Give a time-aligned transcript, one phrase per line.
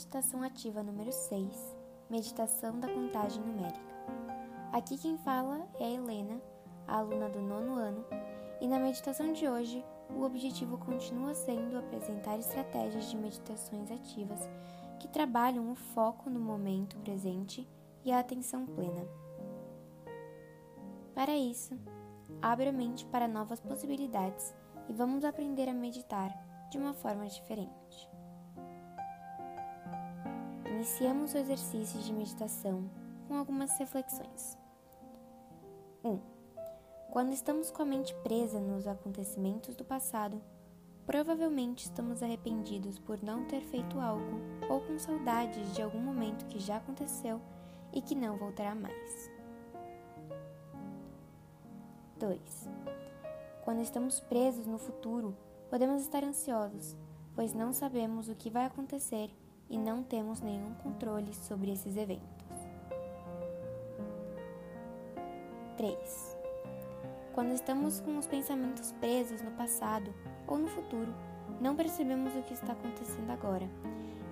[0.00, 1.76] meditação ativa número 6,
[2.08, 3.94] meditação da contagem numérica.
[4.72, 6.40] Aqui quem fala é a Helena,
[6.88, 8.02] a aluna do nono ano,
[8.62, 9.84] e na meditação de hoje
[10.16, 14.48] o objetivo continua sendo apresentar estratégias de meditações ativas
[14.98, 17.68] que trabalham o foco no momento presente
[18.02, 19.06] e a atenção plena.
[21.14, 21.78] Para isso,
[22.40, 24.54] abra a mente para novas possibilidades
[24.88, 26.32] e vamos aprender a meditar
[26.70, 28.19] de uma forma diferente.
[30.80, 32.90] Iniciamos o exercício de meditação
[33.28, 34.56] com algumas reflexões.
[36.02, 36.08] 1.
[36.08, 36.18] Um,
[37.10, 40.40] quando estamos com a mente presa nos acontecimentos do passado,
[41.04, 44.40] provavelmente estamos arrependidos por não ter feito algo
[44.70, 47.42] ou com saudades de algum momento que já aconteceu
[47.92, 49.30] e que não voltará mais.
[52.18, 52.40] 2.
[53.66, 55.36] Quando estamos presos no futuro,
[55.68, 56.96] podemos estar ansiosos,
[57.34, 59.30] pois não sabemos o que vai acontecer
[59.70, 62.28] e não temos nenhum controle sobre esses eventos.
[65.76, 66.36] 3.
[67.32, 70.12] Quando estamos com os pensamentos presos no passado
[70.46, 71.14] ou no futuro,
[71.60, 73.66] não percebemos o que está acontecendo agora.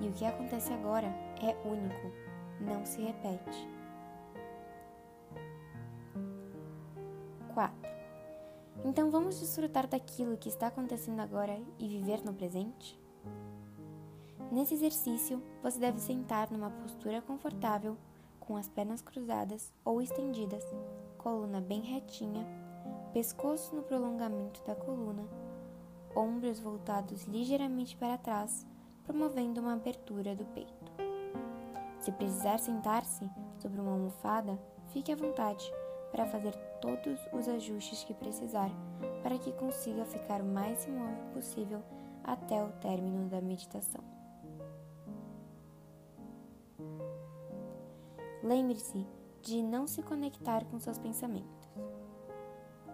[0.00, 1.06] E o que acontece agora
[1.40, 2.12] é único,
[2.60, 3.68] não se repete.
[7.54, 7.76] 4.
[8.84, 12.98] Então vamos desfrutar daquilo que está acontecendo agora e viver no presente?
[14.50, 17.96] Nesse exercício, você deve sentar numa postura confortável,
[18.40, 20.64] com as pernas cruzadas ou estendidas,
[21.18, 22.46] coluna bem retinha,
[23.12, 25.28] pescoço no prolongamento da coluna,
[26.16, 28.66] ombros voltados ligeiramente para trás,
[29.04, 30.92] promovendo uma abertura do peito.
[32.00, 34.58] Se precisar sentar-se sobre uma almofada,
[34.92, 35.70] fique à vontade
[36.10, 38.70] para fazer todos os ajustes que precisar
[39.22, 41.82] para que consiga ficar o mais imóvel possível
[42.24, 44.17] até o término da meditação.
[48.42, 49.06] Lembre-se
[49.42, 51.68] de não se conectar com seus pensamentos.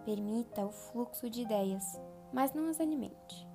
[0.03, 1.99] Permita o fluxo de ideias,
[2.33, 3.47] mas não as alimente.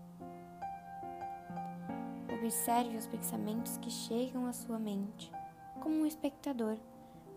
[2.33, 5.33] Observe os pensamentos que chegam à sua mente,
[5.81, 6.77] como um espectador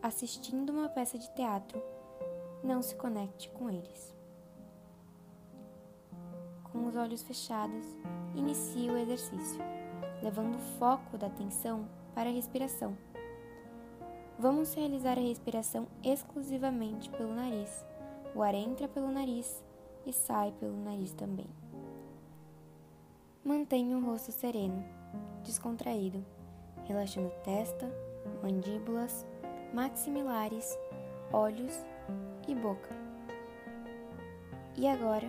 [0.04, 1.82] assistindo uma peça de teatro.
[2.62, 4.14] Não se conecte com eles.
[6.72, 7.86] Com os olhos fechados,
[8.36, 9.62] inicie o exercício,
[10.22, 12.98] levando o foco da atenção para a respiração
[14.38, 17.86] Vamos realizar a respiração exclusivamente pelo nariz.
[18.36, 19.64] O ar entra pelo nariz
[20.06, 21.48] e sai pelo nariz também.
[23.46, 24.84] Mantenha o rosto sereno,
[25.44, 26.26] descontraído,
[26.86, 27.90] relaxando testa,
[28.42, 29.26] mandíbulas,
[29.74, 30.78] maximilares,
[31.32, 31.86] olhos
[32.48, 32.90] e boca.
[34.76, 35.28] E agora,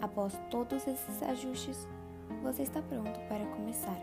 [0.00, 1.88] após todos esses ajustes,
[2.42, 3.98] você está pronto para começar.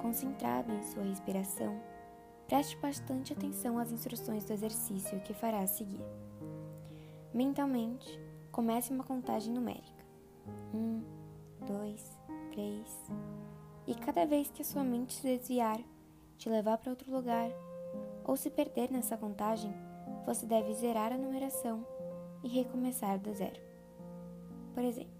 [0.00, 1.78] Concentrado em sua respiração,
[2.48, 6.04] Preste bastante atenção às instruções do exercício que fará a seguir.
[7.34, 8.20] Mentalmente,
[8.52, 10.04] comece uma contagem numérica.
[10.72, 11.02] Um,
[11.66, 12.16] dois,
[12.52, 13.10] três.
[13.86, 15.80] E cada vez que a sua mente se desviar,
[16.38, 17.50] te levar para outro lugar,
[18.24, 19.74] ou se perder nessa contagem,
[20.24, 21.84] você deve zerar a numeração
[22.44, 23.60] e recomeçar do zero.
[24.72, 25.14] Por exemplo,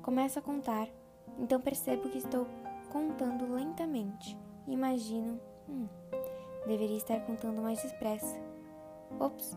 [0.00, 0.88] começo a contar,
[1.38, 2.46] então percebo que estou
[2.90, 4.38] contando lentamente.
[4.66, 5.88] Imagino Hum,
[6.66, 8.38] deveria estar contando mais depressa.
[9.18, 9.56] Ops!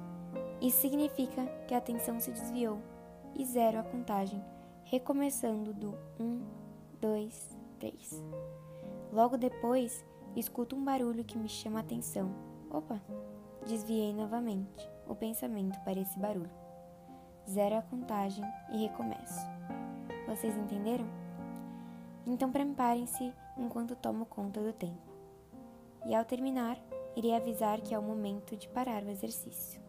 [0.62, 2.79] Isso significa que a atenção se desviou
[3.35, 4.44] e zero a contagem,
[4.85, 6.41] recomeçando do 1,
[7.00, 8.23] 2, 3.
[9.12, 10.03] Logo depois,
[10.35, 12.31] escuto um barulho que me chama a atenção.
[12.69, 13.01] Opa!
[13.66, 16.50] Desviei novamente o pensamento para esse barulho.
[17.50, 19.39] Zero a contagem e recomeço.
[20.28, 21.06] Vocês entenderam?
[22.25, 25.06] Então preparem-se enquanto tomo conta do tempo
[26.07, 26.78] e ao terminar,
[27.16, 29.86] irei avisar que é o momento de parar o exercício.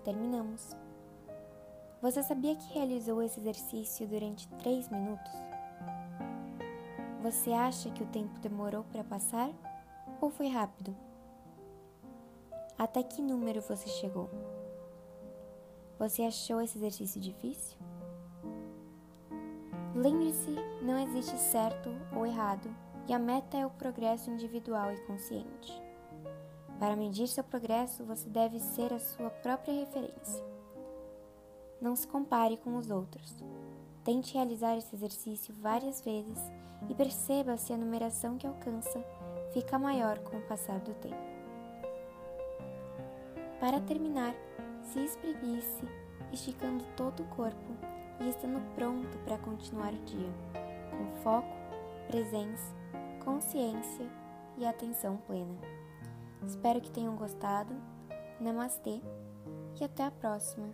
[0.00, 0.76] Terminamos.
[2.02, 5.32] Você sabia que realizou esse exercício durante 3 minutos?
[7.22, 9.50] Você acha que o tempo demorou para passar
[10.20, 10.96] ou foi rápido?
[12.78, 14.30] Até que número você chegou?
[15.98, 17.76] Você achou esse exercício difícil?
[19.94, 22.74] Lembre-se, não existe certo ou errado
[23.06, 25.89] e a meta é o progresso individual e consciente.
[26.80, 30.42] Para medir seu progresso, você deve ser a sua própria referência.
[31.78, 33.36] Não se compare com os outros.
[34.02, 36.38] Tente realizar esse exercício várias vezes
[36.88, 38.98] e perceba se a numeração que alcança
[39.52, 41.30] fica maior com o passar do tempo.
[43.60, 44.34] Para terminar,
[44.82, 45.84] se espreguice,
[46.32, 47.76] esticando todo o corpo
[48.20, 50.32] e estando pronto para continuar o dia,
[50.90, 51.46] com foco,
[52.06, 52.74] presença,
[53.22, 54.06] consciência
[54.56, 55.79] e atenção plena.
[56.46, 57.74] Espero que tenham gostado.
[58.40, 59.00] Namastê
[59.80, 60.68] e até a próxima.